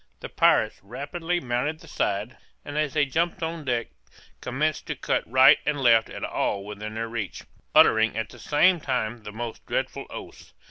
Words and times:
The 0.21 0.29
pirates 0.29 0.79
rapidly 0.81 1.39
mounted 1.39 1.79
the 1.79 1.87
side, 1.87 2.35
and 2.65 2.75
as 2.75 2.95
they 2.95 3.05
jumped 3.05 3.43
on 3.43 3.65
deck, 3.65 3.89
commenced 4.41 4.87
to 4.87 4.95
cut 4.95 5.21
right 5.29 5.59
and 5.63 5.79
left 5.79 6.09
at 6.09 6.23
all 6.23 6.65
within 6.65 6.95
their 6.95 7.07
reach, 7.07 7.43
uttering 7.75 8.17
at 8.17 8.29
the 8.29 8.39
same 8.39 8.79
time 8.79 9.21
the 9.21 9.31
most 9.31 9.63
dreadful 9.67 10.07
oaths. 10.09 10.53